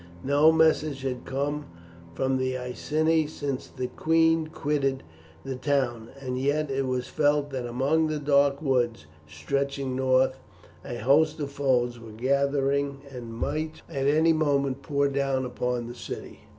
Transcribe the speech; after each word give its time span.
No 0.23 0.51
message 0.51 1.03
had 1.03 1.25
come 1.25 1.67
from 2.15 2.37
the 2.39 2.57
Iceni 2.57 3.27
since 3.27 3.67
the 3.67 3.85
queen 3.85 4.47
quitted 4.47 5.03
the 5.45 5.55
town, 5.55 6.09
and 6.19 6.39
yet 6.39 6.71
it 6.71 6.87
was 6.87 7.07
felt 7.07 7.51
that 7.51 7.67
among 7.67 8.07
the 8.07 8.17
dark 8.17 8.63
woods 8.63 9.05
stretching 9.27 9.95
north 9.95 10.39
a 10.83 10.97
host 10.97 11.39
of 11.39 11.51
foes 11.51 11.99
was 11.99 12.15
gathering, 12.17 13.01
and 13.11 13.31
might 13.35 13.83
at 13.87 14.07
any 14.07 14.33
moment 14.33 14.81
pour 14.81 15.07
down 15.07 15.45
upon 15.45 15.85
the 15.85 15.93
city. 15.93 16.47